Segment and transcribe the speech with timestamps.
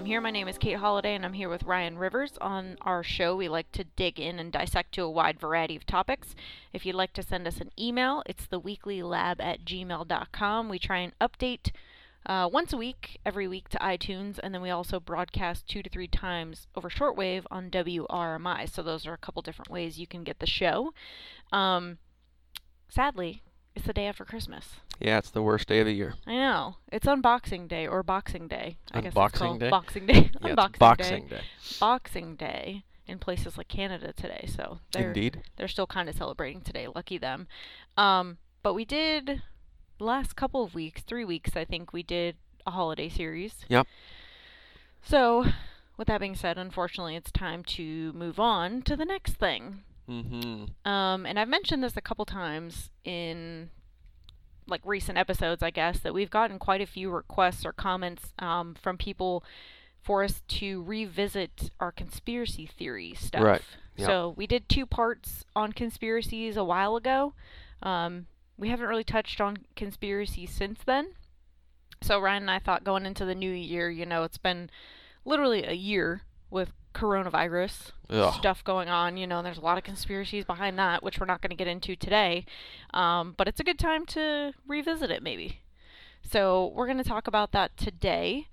[0.00, 0.20] time here.
[0.22, 2.38] My name is Kate Holiday, and I'm here with Ryan Rivers.
[2.40, 5.84] On our show, we like to dig in and dissect to a wide variety of
[5.84, 6.34] topics.
[6.72, 10.70] If you'd like to send us an email, it's theweeklylab at gmail.com.
[10.70, 11.72] We try and update
[12.24, 15.90] uh, once a week, every week to iTunes, and then we also broadcast two to
[15.90, 18.72] three times over shortwave on WRMI.
[18.72, 20.94] So those are a couple different ways you can get the show.
[21.52, 21.98] Um,
[22.88, 23.42] sadly,
[23.80, 24.76] it's the day after Christmas.
[24.98, 26.12] Yeah, it's the worst day of the year.
[26.26, 26.76] I know.
[26.92, 28.76] It's Unboxing Day or Boxing Day.
[28.92, 29.70] I guess it's Unboxing called Day?
[29.70, 30.30] Boxing Day.
[30.42, 31.36] Yeah, Unboxing Boxing Day.
[31.36, 31.42] Day.
[31.80, 34.46] Boxing Day in places like Canada today.
[34.54, 35.42] So they're Indeed.
[35.56, 36.88] they're still kind of celebrating today.
[36.94, 37.48] Lucky them.
[37.96, 39.40] Um, but we did
[39.98, 42.36] last couple of weeks, three weeks, I think we did
[42.66, 43.64] a holiday series.
[43.68, 43.86] Yep.
[45.02, 45.46] So,
[45.96, 49.84] with that being said, unfortunately, it's time to move on to the next thing.
[50.10, 50.90] Mm-hmm.
[50.90, 53.70] Um, and I've mentioned this a couple times in
[54.66, 58.74] like recent episodes, I guess, that we've gotten quite a few requests or comments um,
[58.80, 59.44] from people
[60.02, 63.42] for us to revisit our conspiracy theory stuff.
[63.42, 63.62] Right.
[63.96, 64.06] Yep.
[64.06, 67.34] So we did two parts on conspiracies a while ago.
[67.82, 71.12] Um, we haven't really touched on conspiracies since then.
[72.02, 74.70] So Ryan and I thought going into the new year, you know, it's been
[75.24, 78.34] literally a year with coronavirus Ugh.
[78.34, 79.16] stuff going on.
[79.16, 81.68] You know, there's a lot of conspiracies behind that, which we're not going to get
[81.68, 82.44] into today.
[82.92, 85.60] Um, but it's a good time to revisit it, maybe.
[86.22, 88.46] So we're going to talk about that today,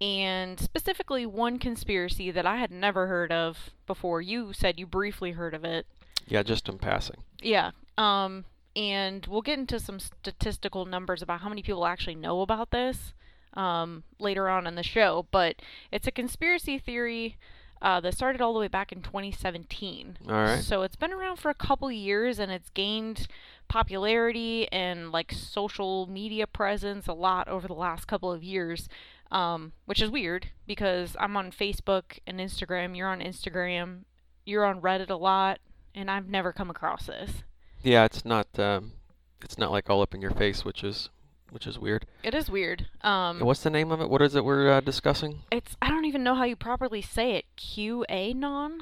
[0.00, 4.22] and specifically one conspiracy that I had never heard of before.
[4.22, 5.86] You said you briefly heard of it.
[6.26, 7.16] Yeah, just in passing.
[7.42, 7.72] Yeah.
[7.98, 12.70] Um, and we'll get into some statistical numbers about how many people actually know about
[12.70, 13.12] this
[13.54, 15.26] um, later on in the show.
[15.30, 15.56] But
[15.90, 17.36] it's a conspiracy theory
[17.82, 20.18] uh, that started all the way back in 2017.
[20.28, 20.62] All right.
[20.62, 23.26] So it's been around for a couple years and it's gained
[23.68, 28.88] popularity and like social media presence a lot over the last couple of years.
[29.32, 32.96] Um, which is weird because I'm on Facebook and Instagram.
[32.96, 34.00] You're on Instagram.
[34.44, 35.60] You're on Reddit a lot,
[35.94, 37.44] and I've never come across this.
[37.84, 38.58] Yeah, it's not.
[38.58, 38.94] Um,
[39.40, 41.10] it's not like all up in your face, which is,
[41.50, 42.06] which is weird.
[42.22, 42.86] It is weird.
[43.02, 44.08] Um, What's the name of it?
[44.10, 45.40] What is it we're uh, discussing?
[45.50, 47.44] it's I don't even know how you properly say it.
[47.56, 48.78] QAnon,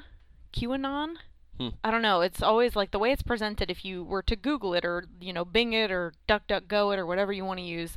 [0.52, 1.14] QAnon.
[1.58, 1.68] Hmm.
[1.82, 2.20] I don't know.
[2.20, 3.70] It's always like the way it's presented.
[3.70, 7.06] If you were to Google it or you know Bing it or DuckDuckGo it or
[7.06, 7.96] whatever you want to use,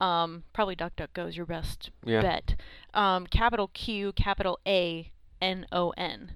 [0.00, 2.22] um, probably DuckDuckGo is your best Yeah.
[2.22, 2.56] bet.
[2.94, 5.10] Um, capital Q, capital A,
[5.42, 6.32] N O N.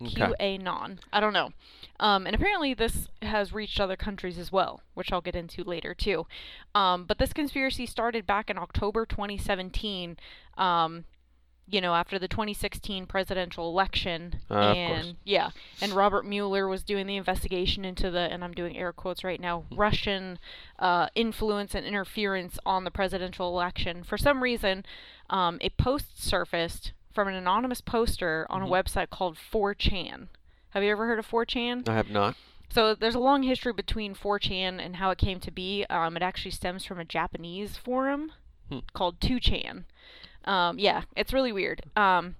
[0.00, 0.32] Okay.
[0.38, 0.98] QAnon.
[1.12, 1.50] I don't know.
[2.00, 5.94] Um, and apparently this has reached other countries as well, which I'll get into later
[5.94, 6.26] too.
[6.74, 10.16] Um, but this conspiracy started back in October 2017.
[10.56, 11.04] Um,
[11.70, 15.50] you know, after the 2016 presidential election, Uh, and yeah,
[15.82, 19.38] and Robert Mueller was doing the investigation into the, and I'm doing air quotes right
[19.38, 19.74] now, Hmm.
[19.76, 20.38] Russian
[20.78, 24.02] uh, influence and interference on the presidential election.
[24.02, 24.86] For some reason,
[25.28, 28.66] um, a post surfaced from an anonymous poster on Mhm.
[28.66, 30.28] a website called 4chan.
[30.70, 31.88] Have you ever heard of 4chan?
[31.88, 32.36] I have not.
[32.68, 35.84] So there's a long history between 4chan and how it came to be.
[35.86, 38.30] Um, it actually stems from a Japanese forum
[38.68, 38.78] Hmm.
[38.92, 39.86] called 2chan.
[40.44, 41.82] Um, yeah, it's really weird.
[41.96, 42.36] Um,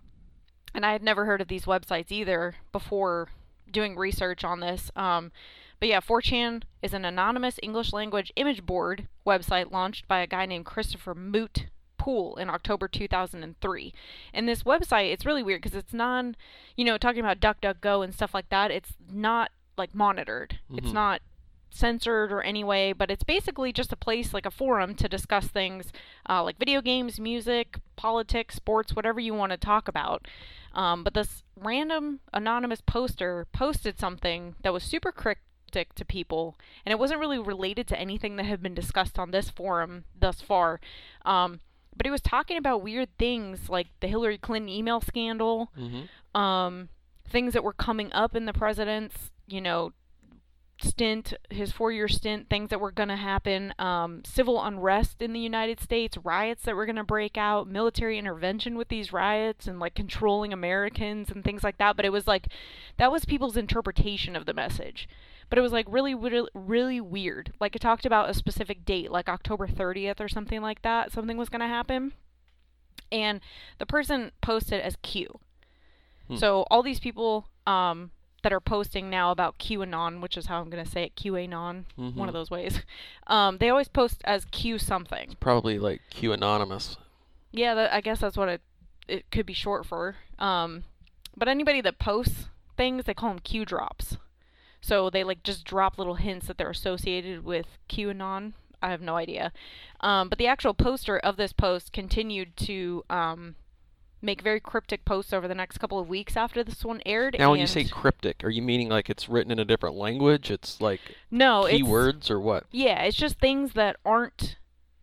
[0.72, 3.31] and I had never heard of these websites either before
[3.69, 4.93] doing research on this.
[4.94, 5.33] Um,
[5.81, 10.47] but yeah, 4chan is an anonymous English language image board website launched by a guy
[10.47, 11.67] named Christopher Moot
[12.09, 13.93] In October 2003.
[14.33, 16.37] And this website, it's really weird because it's non,
[16.77, 20.59] you know, talking about DuckDuckGo and stuff like that, it's not like monitored.
[20.75, 20.95] It's Mhm.
[20.95, 21.23] not
[21.71, 25.49] censored or any way, but it's basically just a place like a forum to discuss
[25.49, 25.93] things
[26.29, 30.27] uh, like video games, music, politics, sports, whatever you want to talk about.
[30.73, 36.93] Um, but this random anonymous poster posted something that was super cryptic to people, and
[36.93, 40.81] it wasn't really related to anything that had been discussed on this forum thus far.
[41.27, 41.61] Um,
[41.99, 46.41] but it was talking about weird things like the Hillary Clinton email scandal, Mm-hmm.
[46.41, 46.89] um,
[47.29, 49.93] things that were coming up in the president's, you know,
[50.81, 55.33] stint, his four year stint, things that were going to happen, um, civil unrest in
[55.33, 59.67] the United States, riots that were going to break out, military intervention with these riots,
[59.67, 61.97] and like controlling Americans and things like that.
[61.97, 62.47] But it was like,
[62.97, 65.09] that was people's interpretation of the message.
[65.50, 67.53] But it was like really, really, really weird.
[67.61, 71.11] Like it talked about a specific date, like October 30th or something like that.
[71.12, 72.12] Something was going to happen.
[73.11, 73.41] And
[73.79, 75.41] the person posted as Q.
[76.29, 76.37] Hmm.
[76.37, 78.11] So all these people um,
[78.43, 81.85] that are posting now about QAnon, which is how I'm going to say it, QAnon,
[81.97, 82.29] one Mhm.
[82.29, 82.81] of those ways.
[83.27, 85.37] Um, they always post as Q something.
[85.39, 86.97] Probably like Q Anonymous.
[87.53, 88.62] Yeah, that, I guess that's what it
[89.06, 90.17] it could be short for.
[90.39, 90.85] Um,
[91.37, 92.47] but anybody that posts
[92.77, 94.17] things, they call them Q drops.
[94.81, 98.53] So they like just drop little hints that they're associated with QAnon.
[98.83, 99.53] I have no idea.
[100.01, 103.57] Um, but the actual poster of this post continued to um,
[104.23, 107.37] make very cryptic posts over the next couple of weeks after this one aired.
[107.39, 110.51] Now, when you say cryptic, are you meaning like it's written in a different language?
[110.51, 112.65] It's like no, it's keywords or what?
[112.71, 114.57] Yeah, it's just things that aren't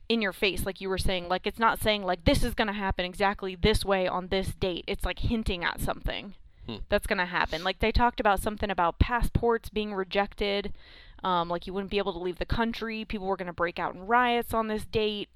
[0.08, 1.28] in your face, like you were saying.
[1.28, 4.86] Like it's not saying like this is gonna happen exactly this way on this date.
[4.88, 6.36] It's like hinting at something
[6.68, 6.78] Hmm.
[6.90, 7.64] that's gonna happen.
[7.64, 10.74] Like they talked about something about passports being rejected.
[11.24, 13.06] Um, like you wouldn't be able to leave the country.
[13.06, 15.30] People were gonna break out in riots on this date,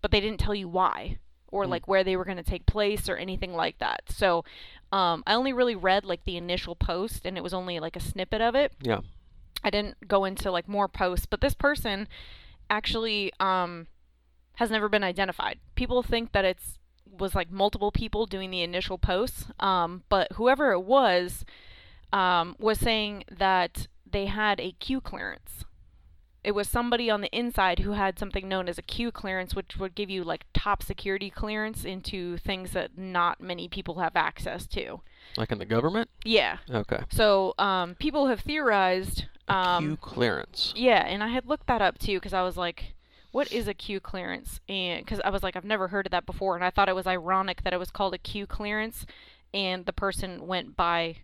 [0.00, 1.18] but they didn't tell you why
[1.50, 1.70] or Hmm.
[1.70, 4.02] like where they were gonna take place or anything like that.
[4.10, 4.44] So
[4.92, 8.00] um, I only really read like the initial post, and it was only like a
[8.00, 8.72] snippet of it.
[8.80, 9.00] Yeah.
[9.64, 12.06] I didn't go into like more posts, but this person
[12.70, 13.86] actually um
[14.56, 15.58] has never been identified.
[15.74, 16.78] People think that it's
[17.18, 21.44] was like multiple people doing the initial posts, um, but whoever it was
[22.12, 25.64] um, was saying that they had a Q clearance.
[26.44, 29.76] It was somebody on the inside who had something known as a Q clearance, which
[29.76, 34.66] would give you like top security clearance into things that not many people have access
[34.68, 35.00] to.
[35.36, 36.08] Like in the government?
[36.24, 36.58] Yeah.
[36.70, 37.00] Okay.
[37.10, 39.26] So um, people have theorized.
[39.48, 40.72] Um, Q clearance.
[40.76, 42.94] yeah, and I had looked that up too because I was like,
[43.30, 44.60] what is a Q clearance?
[44.68, 46.94] And because I was like, I've never heard of that before, and I thought it
[46.94, 49.06] was ironic that it was called a Q clearance,
[49.52, 51.18] and the person went by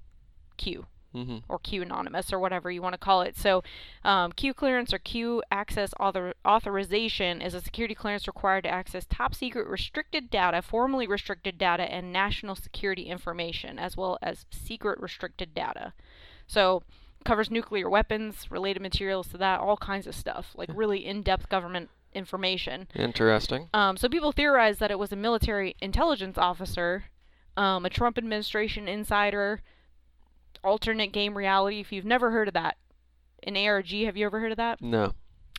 [0.57, 3.37] Q hmm or Q anonymous or whatever you want to call it.
[3.37, 3.63] So,
[4.05, 9.07] um, Q clearance or Q access author- authorization is a security clearance required to access
[9.09, 15.01] top secret restricted data, formally restricted data, and national security information, as well as secret
[15.01, 15.93] restricted data.
[16.49, 16.83] So,
[17.25, 21.91] covers nuclear weapons, related materials to that, all kinds of stuff, like really in-depth government
[22.15, 22.89] information.
[22.95, 23.69] Interesting.
[23.75, 27.05] Um, so people theorize that it was a military intelligence officer,
[27.57, 29.63] um, a Trump administration insider,
[30.63, 31.81] alternate game reality.
[31.81, 32.77] If you've never heard of that,
[33.43, 34.81] an ARG, have you ever heard of that?
[34.81, 35.13] No.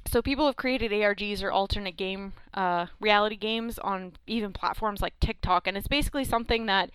[0.07, 5.19] So people have created ARGs or alternate game uh, reality games on even platforms like
[5.19, 6.91] TikTok, and it's basically something that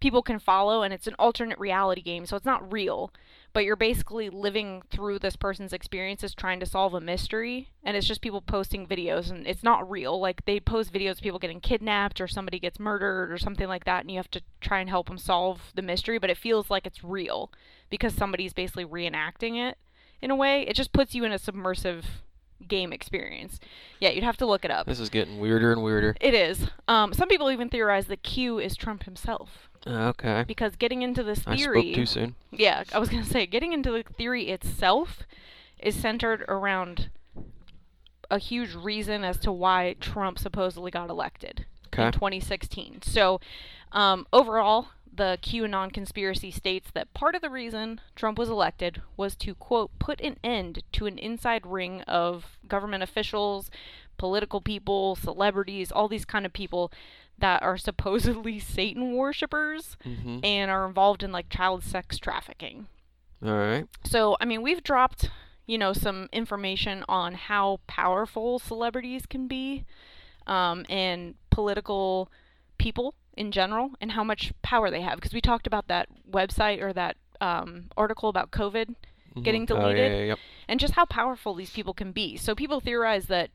[0.00, 3.12] people can follow, and it's an alternate reality game, so it's not real,
[3.52, 8.06] but you're basically living through this person's experiences trying to solve a mystery, and it's
[8.06, 10.18] just people posting videos, and it's not real.
[10.20, 13.84] Like they post videos of people getting kidnapped or somebody gets murdered or something like
[13.84, 16.70] that, and you have to try and help them solve the mystery, but it feels
[16.70, 17.52] like it's real
[17.90, 19.76] because somebody's basically reenacting it
[20.20, 20.62] in a way.
[20.66, 22.22] It just puts you in a submersive
[22.66, 23.58] game experience.
[24.00, 24.86] Yeah, you'd have to look it up.
[24.86, 26.16] This is getting weirder and weirder.
[26.20, 26.68] It is.
[26.88, 30.44] Um, some people even theorize that Q is Trump himself Okay.
[30.46, 31.78] because getting into this theory.
[31.80, 32.34] I spoke too soon.
[32.50, 35.22] Yeah, I was gonna say getting into the theory itself
[35.78, 37.10] is centered around
[38.30, 42.06] a huge reason as to why Trump supposedly got elected Okay.
[42.06, 43.02] in 2016.
[43.02, 43.40] So,
[43.90, 49.36] um, overall, the QAnon conspiracy states that part of the reason Trump was elected was
[49.36, 53.70] to, quote, put an end to an inside ring of government officials,
[54.16, 56.90] political people, celebrities, all these kind of people
[57.38, 62.86] that are supposedly Satan worshippers hmm and are involved in like child sex trafficking.
[63.44, 63.86] All right.
[64.04, 65.28] So, I mean, we've dropped,
[65.66, 69.84] you know, some information on how powerful celebrities can be
[70.46, 72.30] um, and political
[72.78, 75.16] people in general and how much power they have.
[75.16, 78.94] Because we talked about that website or that um, article about COVID
[79.34, 79.44] Mhm.
[79.44, 80.12] Getting Oh, yeah, deleted?
[80.12, 80.38] yeah, yep.
[80.68, 82.36] and just how powerful these people can be.
[82.36, 83.50] So, people theorize that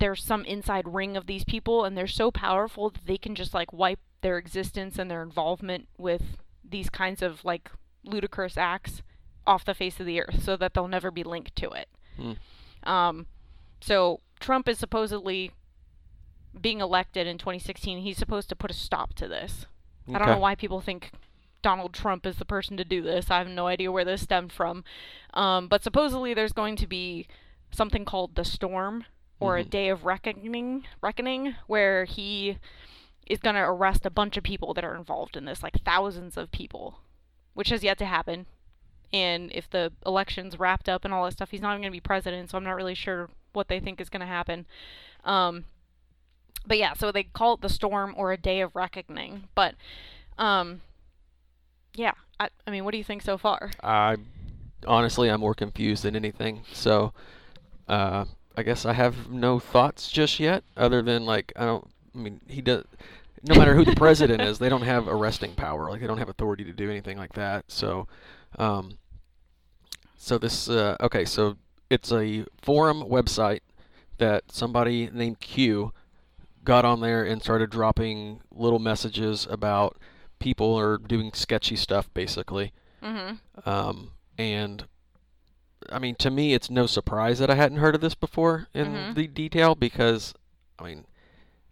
[0.00, 3.54] there's some inside ring of these people and they're so powerful that they can just
[3.54, 6.22] like wipe their existence and their involvement with
[6.68, 7.70] these kinds of like
[8.04, 9.02] ludicrous acts
[9.46, 11.88] off the face of the earth so that they'll never be linked to it.
[12.16, 12.90] Hmm.
[12.90, 13.26] Um,
[13.80, 15.52] so Trump is supposedly
[16.60, 17.98] being elected in 2016.
[17.98, 19.66] He's supposed to put a stop to this.
[20.12, 21.12] I don't know why people think
[21.62, 23.30] Donald Trump is the person to do this.
[23.30, 24.84] I have no idea where this stemmed from.
[25.32, 27.26] Um, but supposedly there's going to be
[27.70, 29.04] something called the storm
[29.40, 29.70] or a Mhm.
[29.70, 32.58] day of reckoning reckoning where he
[33.26, 36.36] is going to arrest a bunch of people that are involved in this like thousands
[36.36, 37.00] of people
[37.54, 38.46] which has yet to happen
[39.12, 41.96] and if the election's wrapped up and all that stuff he's not even going to
[41.96, 44.66] be president so i'm not really sure what they think is going to happen
[45.24, 45.64] um,
[46.66, 49.74] but yeah so they call it the storm or a day of reckoning but
[50.38, 50.80] um,
[51.94, 54.16] yeah I, I mean what do you think so far I
[54.86, 56.62] honestly I'm more confused than anything.
[56.72, 57.12] So
[57.88, 58.26] uh,
[58.56, 61.88] I guess I have no thoughts just yet, other than like I don't.
[62.14, 62.84] I mean, he does.
[63.42, 65.90] No matter who the president is, they don't have arresting power.
[65.90, 67.70] Like they don't have authority to do anything like that.
[67.70, 68.06] So,
[68.58, 68.98] um,
[70.16, 71.24] so this uh, okay.
[71.24, 71.56] So
[71.90, 73.60] it's a forum website
[74.18, 75.92] that somebody named Q
[76.64, 79.98] got on there and started dropping little messages about
[80.38, 82.72] people are doing sketchy stuff, basically.
[83.02, 83.34] mm-hmm
[83.68, 84.86] Um, and
[85.90, 88.86] I mean, to me, it's no surprise that I hadn't heard of this before in
[88.92, 89.14] Mhm.
[89.14, 90.34] the detail because,
[90.78, 91.04] I mean,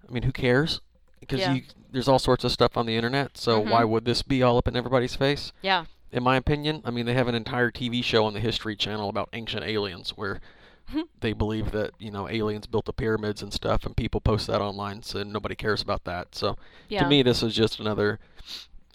[0.08, 0.80] I mean, who cares?
[1.20, 1.58] Because Yeah.
[1.90, 3.38] there's all sorts of stuff on the internet.
[3.38, 3.88] So why Mhm.
[3.90, 5.52] would this be all up in everybody's face?
[5.62, 5.84] Yeah.
[6.10, 9.08] In my opinion, I mean they have an entire TV show on the History Channel
[9.08, 10.40] about ancient aliens where
[11.20, 14.60] they believe that you know aliens built the pyramids and stuff, and people post that
[14.60, 16.34] online, so nobody cares about that.
[16.34, 17.04] So Yeah.
[17.04, 18.18] to me, this is just another.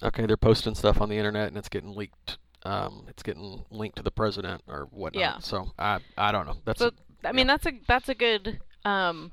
[0.03, 2.38] Okay, they're posting stuff on the internet and it's getting leaked.
[2.67, 5.19] Um, it's getting linked to the president or whatnot.
[5.21, 5.39] Yeah.
[5.39, 6.57] So I I don't know.
[6.65, 6.88] That's So
[7.24, 9.31] a- I mean that's a that's a good um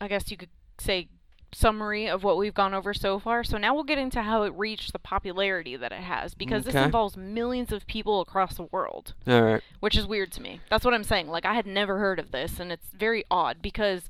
[0.00, 1.08] I guess you could say
[1.52, 3.44] summary of what we've gone over so far.
[3.44, 6.74] So now we'll get into how it reached the popularity that it has because this
[6.74, 9.62] involves millions of people across the world, all right.
[9.78, 10.60] which is weird to me.
[10.68, 11.28] That's what I'm saying.
[11.28, 14.08] Like I had never heard of this and it's very odd because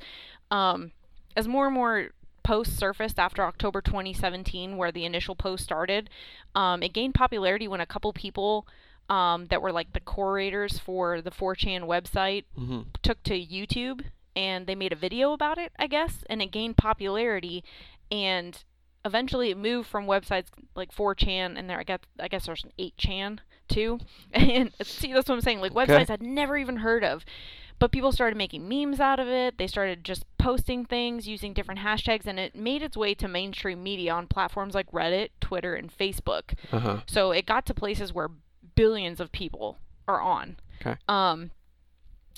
[0.50, 0.92] um
[1.36, 2.10] as more and more
[2.44, 6.10] posts surfaced after October 2017 where the initial post started,
[6.54, 8.66] um, it gained popularity when a couple people
[9.10, 14.02] um, that were like the curators for the 4chan website hmm took to YouTube
[14.36, 17.64] and they made a video about it, I guess, and it gained popularity
[18.10, 18.62] and
[19.04, 22.72] eventually it moved from websites like 4chan and there I guess I guess there's an
[22.78, 23.98] 8chan too.
[24.32, 26.06] And see that's what I'm saying, like Okay.
[26.06, 27.24] websites I'd never even heard of.
[27.78, 29.58] But people started making memes out of it.
[29.58, 33.82] They started just posting things using different hashtags and it made its way to mainstream
[33.82, 36.54] media on platforms like Reddit, Twitter, and Facebook.
[36.72, 37.00] Uh huh.
[37.06, 38.30] So it got to places where
[38.74, 40.56] billions of people are on.
[40.80, 40.96] Okay.
[41.08, 41.50] Um,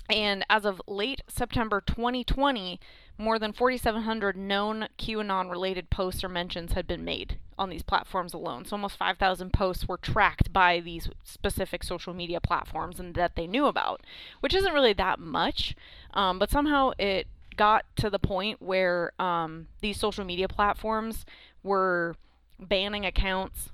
[0.09, 2.81] and as of late September 2020,
[3.19, 8.35] more than 4,700 known QAnon related posts or mentions had been made on these platforms
[8.35, 8.67] alone.
[8.67, 13.47] So almost 5,000 posts were tracked by these specific social media platforms and that they
[13.47, 14.03] knew about,
[14.41, 15.75] which isn't really that much.
[16.13, 21.25] Um, but somehow it got to the point where um, these social media platforms
[21.63, 22.17] were
[22.61, 23.71] banning accounts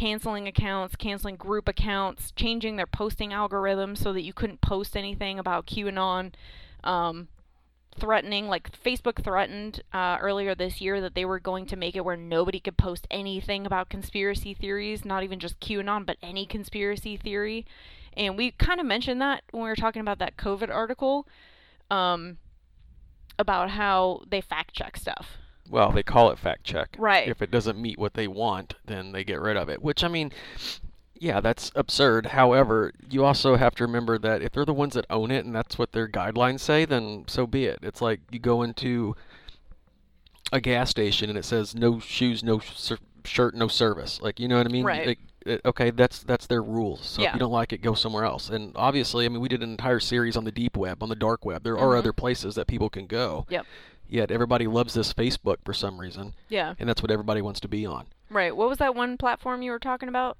[0.00, 5.38] canceling accounts, canceling group accounts, changing their posting algorithms so that you couldn't post anything
[5.38, 6.32] about QAnon,
[6.82, 7.28] um,
[7.98, 12.04] threatening, like Facebook threatened uh, earlier this year that they were going to make it
[12.04, 17.18] where nobody could post anything about conspiracy theories, not even just QAnon, but any conspiracy
[17.18, 17.66] theory.
[18.16, 21.28] And we kind of mentioned that when we were talking about that COVID article
[21.90, 22.38] um,
[23.38, 25.36] about how they fact check stuff.
[25.70, 26.96] Well, they call it fact check.
[26.98, 27.28] Right.
[27.28, 29.82] If it doesn't meet what they want, then they get rid of it.
[29.82, 30.32] Which I mean,
[31.14, 32.26] yeah, that's absurd.
[32.26, 35.54] However, you also have to remember that if they're the ones that own it and
[35.54, 37.78] that's what their guidelines say, then so be it.
[37.82, 39.14] It's like you go into
[40.52, 42.60] a gas station and it says no shoes, no
[43.24, 44.20] shirt, no service.
[44.20, 44.84] Like you know what I mean?
[44.84, 45.06] Right.
[45.46, 47.06] Like, okay, that's that's their rules.
[47.06, 47.28] So Yeah.
[47.28, 48.50] if you don't like it, go somewhere else.
[48.50, 51.14] And obviously, I mean, we did an entire series on the deep web, on the
[51.14, 51.62] dark web.
[51.62, 51.98] There are Mhm.
[51.98, 53.46] other places that people can go.
[53.48, 53.66] Yep.
[54.10, 56.74] Yet everybody loves this Facebook for some reason, Yeah.
[56.78, 58.06] and that's what everybody wants to be on.
[58.28, 58.54] Right.
[58.54, 60.36] What was that one platform you were talking about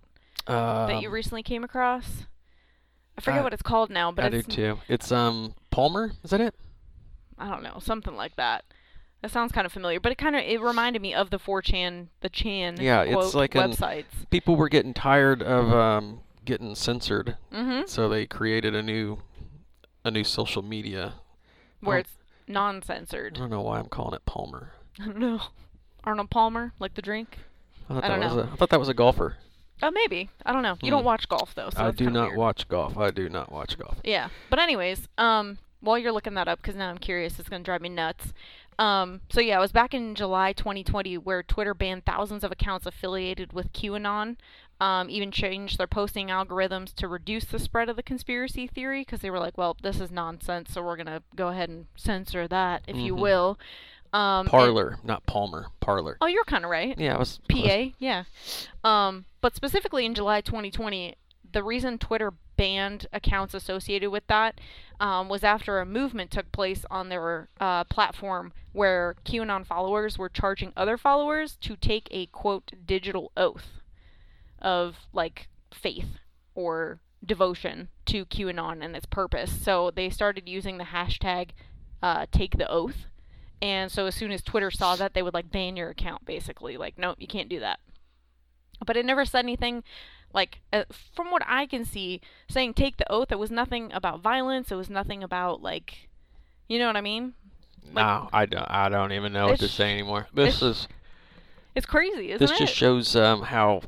[0.46, 2.24] that you Um, recently came across?
[3.16, 4.78] I forget I- what it's called now, but I do it's too.
[4.88, 6.54] It's um Palmer, is that it?
[7.38, 8.64] I don't know, something like that.
[9.22, 12.08] That sounds kind of familiar, but it kind of it reminded me of the 4chan,
[12.22, 14.28] the Chan Yeah, it's quote, like an- websites.
[14.30, 17.86] People were getting tired of um getting censored, Mm-hmm.
[17.86, 19.18] so they created a new
[20.04, 21.14] a new social media.
[21.80, 22.00] Where Oh.
[22.00, 22.12] it's
[22.50, 23.34] I non-censored.
[23.34, 24.72] don't know why I'm calling it Palmer.
[25.00, 25.40] I don't know.
[26.04, 27.38] Arnold Palmer, like the drink.
[27.88, 28.42] I thought I that was know.
[28.42, 29.36] a I thought that was a golfer.
[29.82, 30.28] Oh, maybe.
[30.44, 30.76] I don't know.
[30.82, 30.96] You Hmm.
[30.96, 32.38] don't watch golf though, so I do not weird.
[32.38, 32.96] watch golf.
[32.98, 33.98] I do not watch golf.
[34.04, 34.28] Yeah.
[34.50, 37.80] But anyways, um, while you're looking that up, because now I'm curious, it's gonna drive
[37.80, 38.32] me nuts.
[38.78, 42.86] Um, so yeah, it was back in July 2020 where Twitter banned thousands of accounts
[42.86, 44.36] affiliated with QAnon.
[44.80, 49.20] Um, even changed their posting algorithms to reduce the spread of the conspiracy theory because
[49.20, 52.82] they were like, well, this is nonsense, so we're gonna go ahead and censor that,
[52.86, 53.20] if you Mhm.
[53.20, 53.58] will.
[54.14, 55.66] Um, and- Parler, not Palmer.
[55.80, 56.16] Parler.
[56.22, 56.98] oh, you're kind of right.
[56.98, 57.62] Yeah, I was close.
[57.62, 58.24] PA, yeah.
[58.82, 61.14] Um, but specifically in July 2020,
[61.52, 64.60] the reason Twitter banned accounts associated with that
[64.98, 70.28] um, was after a movement took place on their uh, platform where QAnon followers were
[70.28, 73.79] charging other followers to take a quote digital oath
[74.60, 76.18] of like faith
[76.54, 79.52] or devotion to QAnon and its purpose.
[79.62, 81.50] So they started using the hashtag
[82.02, 83.06] uh, take the oath.
[83.62, 86.76] And so as soon as Twitter saw that, they would like ban your account basically.
[86.76, 87.80] Like, nope, you can't do that.
[88.84, 89.84] But it never said anything
[90.32, 93.30] like uh, from what I can see saying take the oath.
[93.30, 94.70] It was nothing about violence.
[94.72, 96.08] It was nothing about like,
[96.68, 97.34] you know what I mean?
[97.92, 98.66] no, I don't.
[98.70, 100.26] I don't even know what to say anymore.
[100.32, 100.88] This it's- is
[101.74, 102.58] It's crazy, isn't this it?
[102.58, 103.82] just shows um, how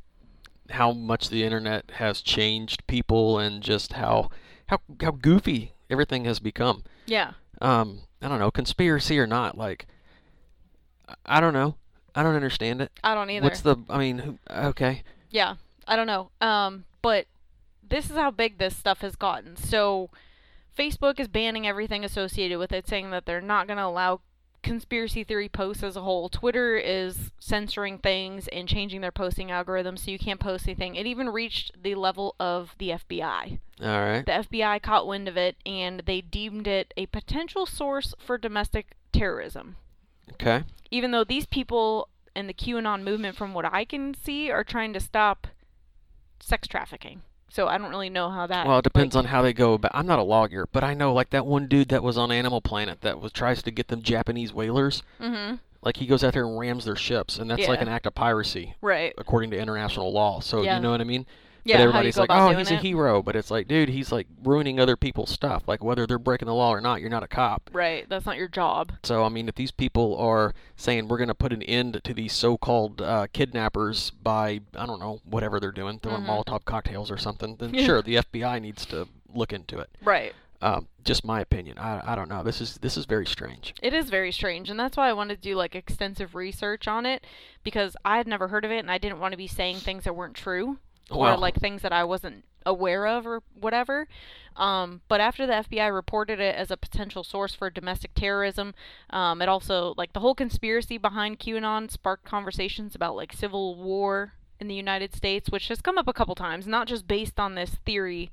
[0.72, 4.30] how much the internet has changed people and just how
[4.66, 6.82] how how goofy everything has become.
[7.06, 7.32] yeah.
[7.60, 9.86] Um, I don't know, conspiracy or not, like
[11.26, 11.76] I- don't know.
[12.14, 12.90] I don't understand it.
[13.02, 13.44] I don't either.
[13.44, 13.76] What's the?
[13.88, 15.02] I mean, who, okay.
[15.30, 16.30] Yeah, I don't know.
[16.40, 17.26] Um, but
[17.88, 19.56] this is how big this stuff has gotten.
[19.56, 20.10] So
[20.76, 24.20] Facebook is banning everything associated with it, saying that they're not going to allow
[24.62, 26.28] conspiracy theory posts as a whole.
[26.28, 30.94] Twitter is censoring things and changing their posting algorithm so you can't post anything.
[30.94, 33.58] It even reached the level of the FBI.
[33.80, 34.24] All right.
[34.24, 38.96] The FBI caught wind of it and they deemed it a potential source for domestic
[39.12, 39.76] terrorism.
[40.32, 40.64] Okay.
[40.90, 44.92] Even though these people and the QAnon movement, from what I can see, are trying
[44.94, 45.46] to stop
[46.40, 47.22] sex trafficking.
[47.52, 48.66] So I don't really know how that.
[48.66, 49.90] Well, it depends like, on how they go about.
[49.94, 52.62] I'm not a lawyer, but I know like that one dude that was on Animal
[52.62, 55.02] Planet that was tries to get them Japanese whalers.
[55.20, 55.56] Mm-hmm.
[55.82, 58.14] Like he goes out there and rams their ships, and that's like an act of
[58.14, 59.12] piracy Right.
[59.18, 60.40] according to international law.
[60.40, 60.76] So Yeah.
[60.76, 61.26] you know what I mean?
[61.64, 61.76] Yeah.
[61.76, 64.96] but everybody's like, "Oh, he's a hero," but it's like, dude, he's like ruining other
[64.96, 65.62] people's stuff.
[65.66, 67.70] Like whether they're breaking the law or not, you're not a cop.
[67.72, 68.08] Right.
[68.08, 68.92] That's not your job.
[69.02, 72.12] So I mean, if these people are saying we're going to put an end to
[72.14, 76.44] these so-called uh, kidnappers by I don't know whatever they're doing, throwing Mhm.
[76.44, 79.88] Molotov cocktails or something, then sure, the FBI needs to look into it.
[80.02, 80.32] Right.
[80.60, 81.76] Um, just my opinion.
[81.78, 82.44] I, I don't know.
[82.44, 83.74] This is this is very strange.
[83.82, 87.04] It is very strange, and that's why I wanted to do like extensive research on
[87.04, 87.24] it
[87.64, 90.04] because I had never heard of it, and I didn't want to be saying things
[90.04, 90.78] that weren't true
[91.12, 94.08] or like things that I wasn't aware of or whatever.
[94.56, 98.74] Um, but after the FBI reported it as a potential source for domestic terrorism,
[99.10, 104.34] um, it also like the whole conspiracy behind QAnon sparked conversations about like civil war
[104.60, 107.54] in the United States, which has come up a couple times, not just based on
[107.54, 108.30] this theory.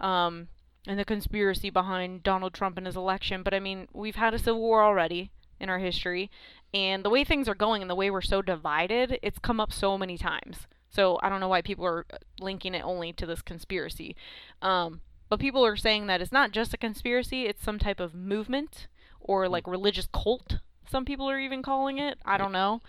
[0.00, 0.48] Um,
[0.86, 3.42] and the conspiracy behind Donald Trump and his election.
[3.42, 6.28] But I mean, we've had a civil war already in our history,
[6.74, 9.72] and the way things are going and the way we're so divided, it's come up
[9.72, 10.66] so many times.
[10.92, 12.06] So I don't know why people are
[12.40, 14.14] linking it only to this conspiracy.
[14.60, 18.14] Um, but people are saying that it's not just a conspiracy, it's some type of
[18.14, 18.86] movement
[19.20, 20.58] or like religious cult,
[20.92, 22.18] some people are even calling it.
[22.24, 22.82] I don't know.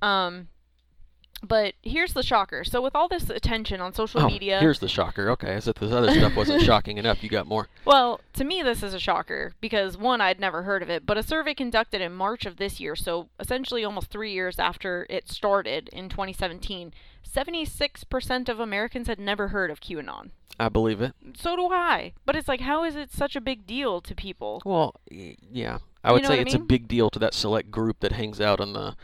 [0.00, 0.48] Um,
[1.42, 2.64] but here's the shocker.
[2.64, 5.30] So with all this attention on social oh, media, here's the shocker.
[5.30, 7.68] Okay, as if this other stuff wasn't shocking enough, you got more.
[7.84, 11.18] well, to me, this is a shocker because one, I'd never heard of it, but
[11.18, 15.28] a survey conducted in March of this year, so essentially almost three years after it
[15.28, 16.92] started in 2017,
[17.26, 20.30] 76% of Americans had never heard of QAnon.
[20.58, 21.14] I believe it.
[21.36, 22.12] So do I.
[22.26, 24.60] But it's like, how is it such a big deal to people?
[24.64, 27.70] Well, yeah, I would know say what I it's a big deal to that select
[27.70, 28.94] group that hangs out on the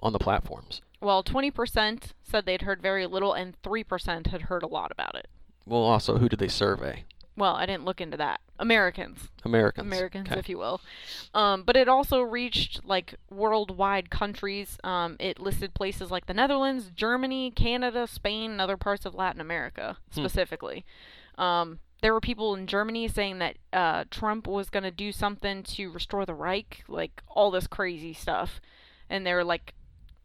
[0.00, 0.82] on the platforms.
[1.04, 5.28] Well, 20% said they'd heard very little, and 3% had heard a lot about it.
[5.66, 7.04] Well, also, who did they survey?
[7.36, 8.40] Well, I didn't look into that.
[8.60, 9.28] Americans.
[9.44, 9.86] Americans.
[9.86, 10.38] Americans, Okay.
[10.38, 10.80] if you will.
[11.34, 14.78] Um, but it also reached like worldwide countries.
[14.84, 19.40] Um, it listed places like the Netherlands, Germany, Canada, Spain, and other parts of Latin
[19.40, 20.20] America Hmm.
[20.20, 20.84] specifically.
[21.36, 25.64] Um, there were people in Germany saying that uh, Trump was going to do something
[25.64, 28.60] to restore the Reich, like all this crazy stuff.
[29.10, 29.74] And they were like,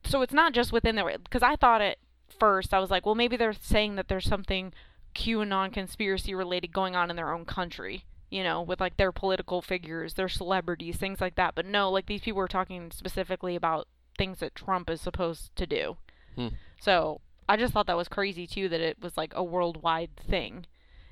[0.04, 1.98] so it's not just within the because I thought at
[2.40, 4.74] first I was like, well, maybe they're saying that there's something
[5.16, 9.62] QAnon conspiracy related going on in their own country, you know, with like their political
[9.62, 11.56] figures, their celebrities, things like that.
[11.56, 15.66] But no, like these people were talking specifically about things that Trump is supposed to
[15.66, 15.98] do.
[16.36, 16.50] Hmm.
[16.80, 20.66] So I just thought that was crazy too that it was like a worldwide thing.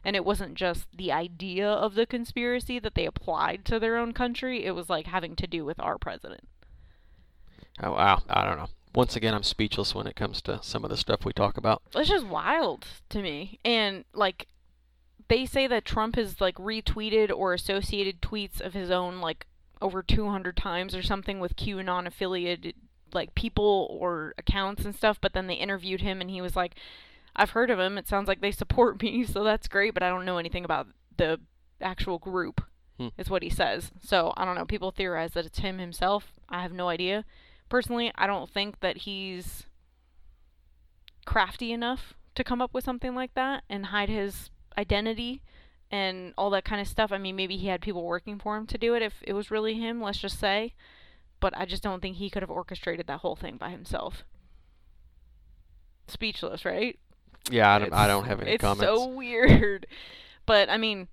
[0.05, 4.13] And it wasn't just the idea of the conspiracy that they applied to their own
[4.13, 6.47] country, it was like having to do with our president.
[7.81, 8.69] Oh wow, I don't know.
[8.95, 11.83] Once again, I'm speechless when it comes to some of the stuff we talk about.
[11.95, 13.59] It's just wild to me.
[13.63, 14.47] And like
[15.27, 19.45] they say that Trump has like retweeted or associated tweets of his own like
[19.81, 22.73] over 200 times or something with QAnon affiliated
[23.13, 26.75] like people or accounts and stuff, but then they interviewed him and he was like
[27.35, 27.97] I've heard of him.
[27.97, 30.87] It sounds like they support me, so that's great, but I don't know anything about
[31.15, 31.39] the
[31.81, 32.61] actual group.
[32.99, 33.09] Hmm.
[33.15, 33.91] Is what he says.
[34.01, 34.65] So, I don't know.
[34.65, 36.33] People theorize that it's him himself.
[36.49, 37.25] I have no idea.
[37.69, 39.65] Personally, I don't think that he's
[41.25, 45.41] crafty enough to come up with something like that and hide his identity
[45.91, 47.11] and all that kind of stuff.
[47.11, 49.51] I mean, maybe he had people working for him to do it if it was
[49.51, 50.73] really him, let's just say.
[51.39, 54.23] But I just don't think he could have orchestrated that whole thing by himself.
[56.07, 56.97] Speechless, right?
[57.49, 58.83] Yeah, I don't, I don't have any it's comments.
[58.83, 59.87] so weird.
[60.45, 61.09] But I mean,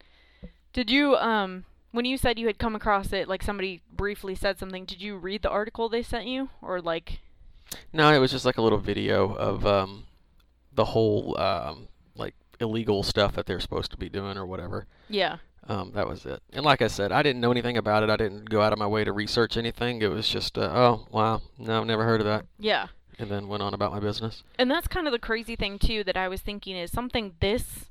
[0.72, 4.58] did you um when you said you had come across it, like somebody briefly said
[4.58, 7.20] something, did you read the article they sent you, or like?
[7.92, 10.04] No, it was just like a little video of um,
[10.72, 14.86] the whole um, like illegal stuff that they're supposed to be doing or whatever.
[15.08, 15.36] Yeah.
[15.68, 16.42] Um, that was it.
[16.52, 18.10] And like I said, I didn't know anything about it.
[18.10, 20.02] I didn't go out of my way to research anything.
[20.02, 22.88] It was just, uh, oh wow, no, I've never heard of that, Yeah.
[23.18, 24.42] and then went on about my business.
[24.58, 27.86] And that's kind of the crazy thing too that I was thinking is something this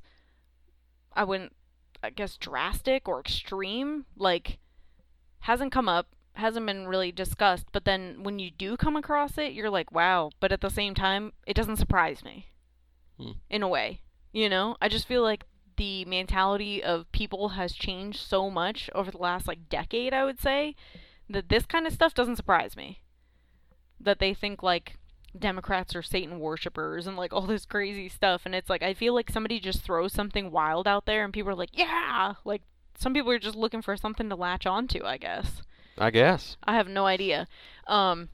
[1.14, 1.52] I wouldn't
[2.04, 4.58] I guess drastic or extreme like
[5.40, 9.52] hasn't come up, hasn't been really discussed, but then when you do come across it,
[9.52, 12.48] you're like, "Wow." But at the same time, it doesn't surprise me.
[13.18, 13.32] Hmm.
[13.48, 14.00] In a way,
[14.32, 14.76] you know?
[14.80, 15.44] I just feel like
[15.76, 20.40] the mentality of people has changed so much over the last like decade, I would
[20.40, 20.74] say,
[21.28, 23.00] that this kind of stuff doesn't surprise me.
[24.00, 24.98] That they think like
[25.38, 28.42] Democrats are Satan worshippers and like all this crazy stuff.
[28.44, 31.50] And it's like, I feel like somebody just throws something wild out there and people
[31.50, 32.34] are like, yeah.
[32.44, 32.62] Like,
[32.96, 35.62] some people are just looking for something to latch onto, I guess.
[35.98, 36.56] I guess.
[36.64, 37.48] I have no idea.
[37.86, 38.28] Um,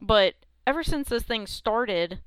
[0.00, 0.34] but
[0.66, 2.20] ever since this thing started,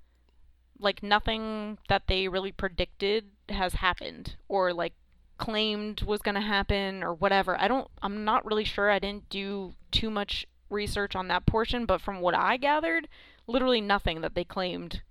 [0.80, 4.94] like nothing that they really predicted has happened or like
[5.38, 7.60] claimed was going to happen or whatever.
[7.60, 8.90] I don't I'm not really sure.
[8.90, 13.08] I didn't do too much research on that portion, but from what I gathered,
[13.48, 15.02] literally nothing that they claimed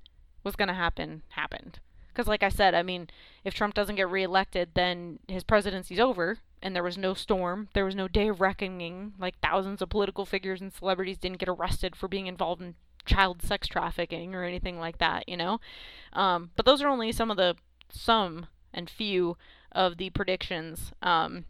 [0.45, 1.81] was going to happen happened.
[2.09, 3.09] Because, like I said, I mean,
[3.45, 7.85] if Trump doesn't get reelected, then his presidency's over, and there was no storm, there
[7.85, 9.13] was no day of reckoning.
[9.19, 13.43] Like thousands of political figures and celebrities didn't get arrested for being involved in child
[13.43, 15.61] sex trafficking or anything like that, you know.
[16.13, 17.57] Um, but those are only some of the
[17.91, 19.37] some and few
[19.73, 20.93] of the predictions.
[21.03, 21.45] Um,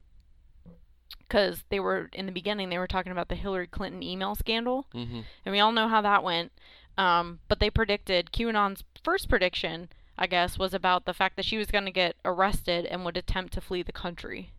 [1.28, 4.86] because they were in the beginning they were talking about the Hillary Clinton email scandal,
[4.92, 6.52] hmm and we all know how that went.
[6.98, 11.58] Um, but they predicted QAnon's first prediction, I guess, was about the fact that she
[11.58, 14.52] was going to get arrested and would attempt to flee the country,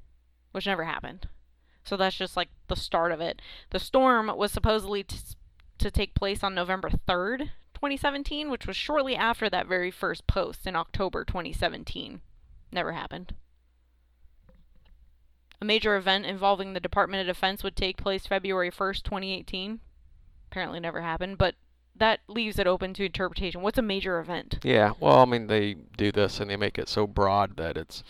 [0.52, 1.28] which never happened.
[1.84, 3.42] So that's just like the start of it.
[3.72, 5.18] The storm was supposedly to,
[5.80, 10.68] to take place on November 3rd, 2017, which was shortly after that very first post
[10.68, 12.22] in October 2017.
[12.72, 13.34] Never happened.
[15.62, 19.80] A major event involving the Department of Defense would take place February 1st, 2018.
[20.52, 21.56] Apparently never happened, but
[21.96, 23.62] that leaves it open to interpretation.
[23.62, 24.60] What's a major event?
[24.64, 24.92] Yeah.
[25.00, 28.04] Well, I mean, they do this and they make it so broad that it's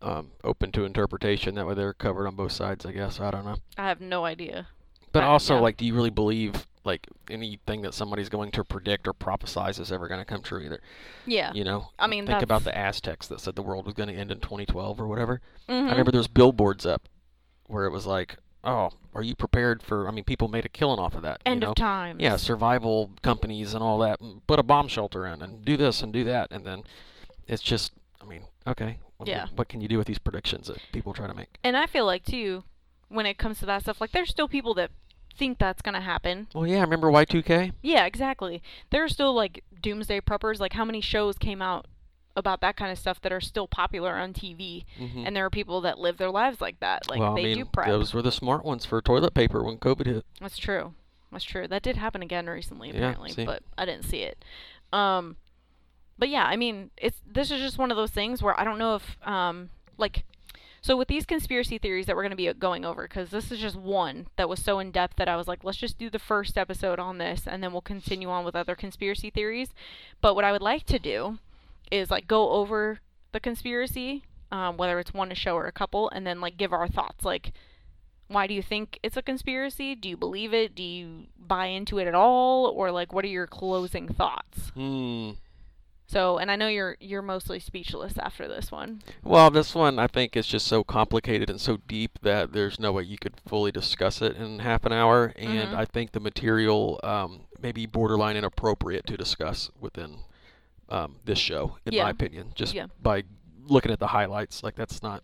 [0.00, 1.56] um, open to interpretation.
[1.56, 2.86] That way, they're covered on both sides.
[2.86, 3.18] I guess.
[3.20, 3.56] I don't know.
[3.76, 4.68] I have no idea.
[5.12, 5.60] But Uh, also, yeah.
[5.60, 9.92] like, do you really believe like anything that somebody's going to predict or prophesize is
[9.92, 10.80] ever going to come true either?
[11.26, 11.52] Yeah.
[11.52, 11.88] You know.
[11.98, 14.40] I mean, think about the Aztecs that said the world was going to end in
[14.40, 15.40] 2012 or whatever.
[15.68, 15.86] Mhm.
[15.86, 17.08] I remember there was billboards up
[17.66, 20.98] where it was like, "Oh, are you prepared for?" I mean, people made a killing
[20.98, 21.40] off of that.
[21.44, 21.70] End you know?
[21.72, 22.20] of times.
[22.20, 24.18] Yeah, survival companies and all that.
[24.46, 26.82] Put a bomb shelter in and do this and do that, and then
[27.46, 28.98] it's just, I mean, okay.
[29.18, 29.48] What, Yeah.
[29.54, 31.58] What can you do with these predictions that people try to make?
[31.62, 32.64] And I feel like too,
[33.08, 34.90] when it comes to that stuff, like there's still people that
[35.36, 36.48] think that's gonna happen.
[36.54, 37.72] Well, yeah, remember Y2K?
[37.82, 38.62] Yeah, exactly.
[38.90, 40.60] There are still like doomsday preppers.
[40.60, 41.86] Like how many shows came out
[42.36, 44.84] about that kind of stuff that are still popular on TV?
[44.98, 45.24] Mm-hmm.
[45.26, 47.08] And there are people that live their lives like that.
[47.08, 47.86] Like well, they I mean, do prep.
[47.88, 50.24] those were the smart ones for toilet paper when COVID hit.
[50.40, 50.94] That's true.
[51.32, 51.68] That's true.
[51.68, 53.44] That did happen again recently, Yeah, apparently, see.
[53.44, 54.44] but I didn't see it.
[54.92, 55.36] Um,
[56.18, 58.78] but yeah, I mean, it's this is just one of those things where I don't
[58.78, 60.24] know if um, like,
[60.82, 63.58] so with these conspiracy theories that we're going to be going over, because this is
[63.58, 66.18] just one that was so in depth that I was like, let's just do the
[66.18, 69.70] first episode on this, and then we'll continue on with other conspiracy theories.
[70.20, 71.38] But what I would like to do
[71.90, 73.00] is like go over
[73.32, 76.72] the conspiracy, um, whether it's one a show or a couple, and then like give
[76.72, 77.52] our thoughts, like
[78.28, 79.96] why do you think it's a conspiracy?
[79.96, 80.76] Do you believe it?
[80.76, 82.66] Do you buy into it at all?
[82.66, 84.70] Or like what are your closing thoughts?
[84.70, 85.32] Hmm.
[86.10, 89.00] So, and I know you're you're mostly speechless after this one.
[89.22, 92.90] Well, this one I think is just so complicated and so deep that there's no
[92.90, 95.74] way you could fully discuss it in half an hour, and Mhm.
[95.76, 100.24] I think the material um, may be borderline inappropriate to discuss within
[100.88, 102.02] um, this show, in Yeah.
[102.02, 102.50] my opinion.
[102.56, 102.86] Just Yeah.
[103.00, 103.22] by
[103.68, 105.22] looking at the highlights, like that's not.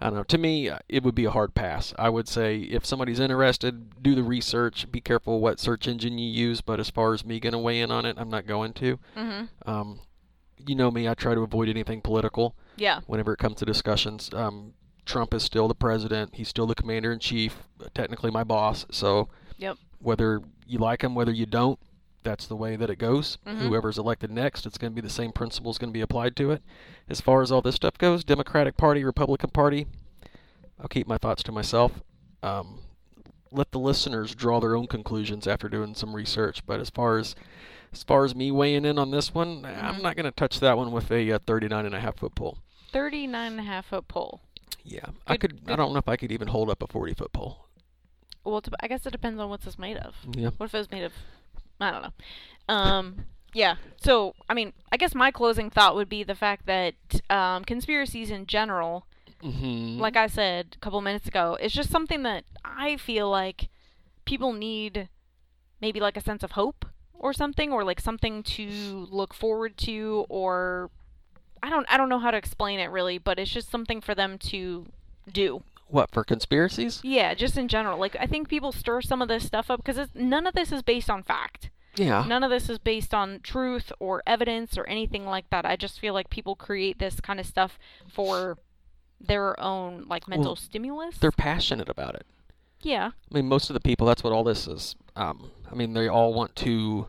[0.00, 0.24] I don't know.
[0.24, 1.94] To me, uh, it would be a hard pass.
[1.98, 4.90] I would say if somebody's interested, do the research.
[4.90, 6.60] Be careful what search engine you use.
[6.60, 8.98] But as far as me going to weigh in on it, I'm not going to.
[9.16, 9.70] Mm-hmm.
[9.70, 10.00] Um,
[10.66, 11.08] you know me.
[11.08, 13.00] I try to avoid anything political Yeah.
[13.06, 14.30] whenever it comes to discussions.
[14.32, 14.74] Um,
[15.06, 16.34] Trump is still the president.
[16.34, 17.62] He's still the commander in chief,
[17.94, 18.86] technically my boss.
[18.90, 19.28] So
[19.58, 19.76] Yep.
[20.00, 21.78] whether you like him, whether you don't,
[22.24, 23.38] that's the way that it goes.
[23.46, 23.58] Mhm.
[23.68, 26.50] Whoever's elected next, it's going to be the same principles going to be applied to
[26.50, 26.62] it.
[27.08, 29.86] As far as all this stuff goes, Democratic Party, Republican Party,
[30.80, 32.02] I'll keep my thoughts to myself.
[32.42, 32.80] Um,
[33.52, 36.66] let the listeners draw their own conclusions after doing some research.
[36.66, 37.34] But as far as
[37.92, 40.02] as far as me weighing in on this one, I'm Mhm.
[40.02, 42.58] not going to touch that one with a uh, 39 and a half foot pole.
[42.90, 44.40] 39 and a half foot pole.
[44.82, 45.70] Yeah, I Good- could.
[45.70, 47.66] I don't know if I could even hold up a 40 foot pole.
[48.42, 50.16] Well, I guess it depends on what's this made of.
[50.36, 50.50] Yeah.
[50.56, 51.12] What if it was made of?
[51.80, 52.12] I don't know.
[52.74, 53.16] Um,
[53.52, 53.76] yeah.
[54.00, 56.94] So, I mean, I guess my closing thought would be the fact that
[57.30, 59.06] um, conspiracies in general
[59.42, 60.00] Mm-hmm.
[60.00, 63.68] like I said a couple minutes ago, it's just something that I feel like
[64.24, 65.10] people need
[65.82, 70.24] maybe like a sense of hope or something or like something to look forward to
[70.30, 70.90] or
[71.62, 74.14] I don't I don't know how to explain it really, but it's just something for
[74.14, 74.86] them to
[75.30, 75.62] do.
[75.86, 77.00] What for conspiracies?
[77.04, 77.98] Yeah, just in general.
[77.98, 80.82] Like I think people stir some of this stuff up because none of this is
[80.82, 81.70] based on fact.
[81.96, 82.24] Yeah.
[82.26, 85.64] None of this is based on truth or evidence or anything like that.
[85.64, 88.58] I just feel like people create this kind of stuff for
[89.20, 91.18] their own like mental Well, stimulus.
[91.18, 92.26] They're passionate about it.
[92.80, 93.12] Yeah.
[93.30, 94.94] I mean, most of the people, that's what all this is.
[95.16, 97.06] Um, I mean, they all want to,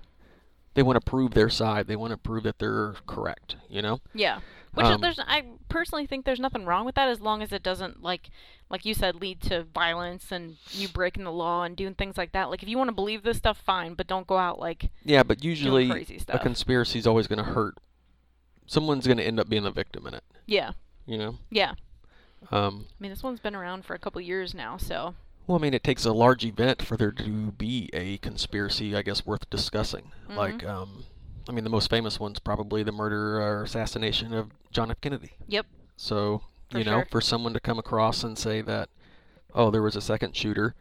[0.74, 1.88] they want to prove their side.
[1.88, 4.00] They want to prove that they're correct, you know?
[4.14, 4.40] Yeah.
[4.76, 7.52] Which is, Um, there's I personally think there's nothing wrong with that as long as
[7.52, 8.30] it doesn't like
[8.70, 12.32] like you said lead to violence and you breaking the law and doing things like
[12.34, 12.50] that.
[12.50, 15.24] Like if you want to believe this stuff fine, but don't go out like Yeah,
[15.24, 16.42] but usually crazy a stuff.
[16.42, 17.78] conspiracy is always going to hurt.
[18.68, 20.72] Someone's going to end up being the victim in it, yeah.
[21.06, 21.38] you know?
[21.52, 21.74] Yeah.
[22.52, 25.14] Um, I mean, this one's been around for a couple years now, so
[25.48, 29.04] well, I mean, it takes a large event for there to be a conspiracy, I
[29.04, 30.12] guess, worth discussing.
[30.28, 30.36] Mhm.
[30.36, 31.04] Like, um,
[31.48, 35.00] I mean, the most famous one's probably the murder or assassination of John F.
[35.02, 35.34] Kennedy.
[35.48, 35.66] yep.
[35.98, 37.08] So, For you know, sure.
[37.12, 38.90] for someone to come across and say that,
[39.54, 40.76] oh, there was a second shooter,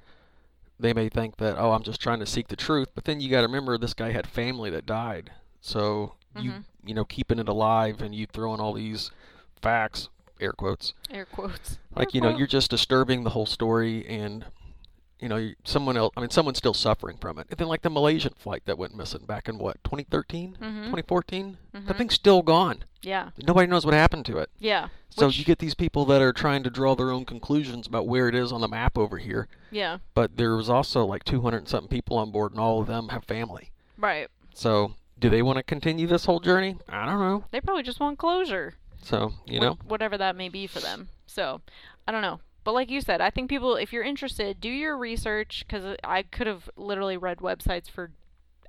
[0.81, 2.89] they may think that, oh, I'm just trying to seek the truth.
[2.95, 5.31] But then you got to remember this guy had family that died.
[5.61, 6.65] So you, Mhm.
[6.85, 9.11] you know, keeping it alive and you throwing all these
[9.63, 10.09] facts,
[10.41, 11.79] air quotes, Air quotes.
[11.95, 14.47] like Air you know, you're just disturbing the whole story and.
[15.25, 16.13] You know, someone else.
[16.19, 17.47] I mean, someone's still suffering from it.
[17.49, 20.85] And then, like the Malaysian flight that went missing back in what 2013, Mhm.
[20.91, 21.57] 2014.
[21.73, 21.97] That Mhm.
[21.97, 22.85] thing's still gone.
[23.01, 23.31] Yeah.
[23.39, 24.51] Nobody knows what happened to it.
[24.59, 24.89] Yeah.
[25.09, 28.07] So Which- you get these people that are trying to draw their own conclusions about
[28.07, 29.97] where it is on the map over here, Yeah.
[30.13, 33.09] but there was also like 200 and something people on board, and all of them
[33.09, 33.71] have family.
[33.97, 34.29] Right.
[34.53, 36.77] So do they want to continue this whole journey?
[36.87, 37.45] I don't know.
[37.51, 38.75] They probably just want closure.
[39.01, 41.09] So you wh- know, whatever that may be for them.
[41.27, 41.63] So,
[42.07, 42.41] I don't know.
[42.65, 46.23] But like you said, I think people, if you're interested, do your research because I
[46.23, 48.11] could have literally read websites for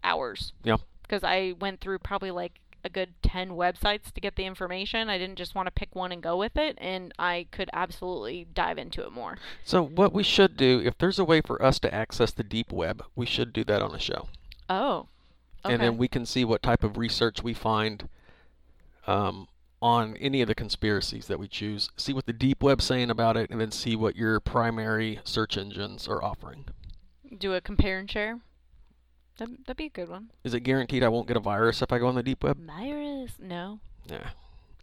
[0.03, 0.53] hours.
[0.63, 0.77] Yeah.
[1.01, 5.09] Because I went through probably like a good 10 websites to get the information.
[5.09, 8.45] I didn't just want to pick one and go with it, and I could absolutely
[8.53, 9.37] dive into it more.
[9.63, 12.71] so what we should do, if there's a way for us to access the deep
[12.71, 14.27] web, we should do that on a show,
[14.69, 15.07] Oh.
[15.65, 15.73] Okay.
[15.73, 18.07] and then we can see what type of research we find.
[19.07, 19.47] Um,
[19.85, 23.37] on any of the conspiracies that we choose, see what the deep web's saying about
[23.37, 26.65] it, and then see what your primary search engines are offering.
[27.37, 28.39] do a compare and share.
[29.37, 30.31] That'd, that'd be a good one.
[30.43, 32.57] Is it guaranteed I won't get a virus if I go on the deep web?
[32.65, 33.33] Virus?
[33.39, 33.79] No.
[34.09, 34.29] Yeah.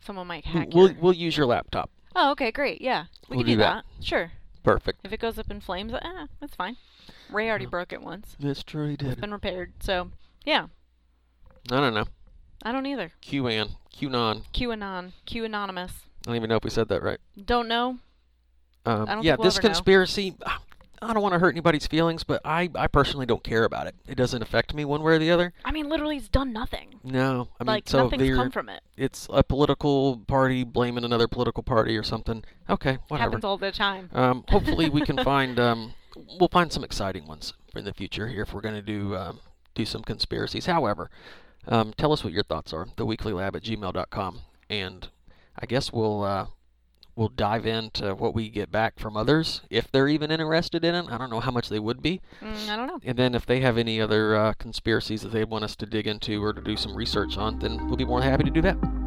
[0.05, 1.91] Someone might hack we'll, your- we'll use your laptop.
[2.15, 2.81] Oh, okay, great.
[2.81, 3.07] Yeah.
[3.29, 3.85] We We'll can do, do that.
[3.99, 4.05] that.
[4.05, 4.31] Sure.
[4.63, 5.01] Perfect.
[5.05, 6.77] If it goes up in flames, eh, that's fine.
[7.31, 7.71] Ray already Yeah.
[7.71, 8.37] broke it once.
[8.39, 9.21] That's true, he It's did.
[9.21, 9.73] been repaired.
[9.81, 10.11] So,
[10.45, 10.67] yeah.
[11.73, 12.05] I don't know.
[12.63, 13.13] I don't either.
[13.23, 13.77] QAnon.
[13.95, 14.43] QAnon.
[14.53, 15.13] QAnon.
[15.27, 15.93] Q Anonymous.
[16.25, 17.19] I don't even know if we said that right.
[17.45, 17.99] Don't know.
[18.85, 19.75] Um, I don't yeah, think we'll this ever know.
[19.75, 20.37] conspiracy,
[21.03, 23.97] I don't want to hurt anybody's feelings, but I, I personally don't care about it.
[24.07, 25.53] It doesn't affect me one way or the other.
[25.65, 27.01] I mean, literally, it's done nothing.
[27.03, 27.49] No.
[27.59, 28.83] I mean, like, so nothing's come from it.
[28.97, 32.45] it's a political party blaming another political party or something.
[32.71, 33.31] Okay, whatever.
[33.31, 34.11] Happens all the time.
[34.13, 35.95] Um, hopefully we can find um,
[36.39, 39.41] we'll find some exciting ones in the future here if we're going to do um,
[39.75, 40.67] do some conspiracies.
[40.67, 41.11] However,
[41.69, 42.87] um, tell us what your thoughts are.
[42.97, 45.09] Theweeklylab at gmail.com, and
[45.59, 46.47] I guess we'll uh,
[47.15, 51.07] we'll dive into what we get back from others if they're even interested in it.
[51.11, 52.99] I don't know how much they would be, Mm, I don't know.
[53.05, 56.07] and then if they have any other uh, conspiracies that they want us to dig
[56.07, 58.63] into or to do some research on, then we'll be more than happy to do
[58.63, 59.02] that.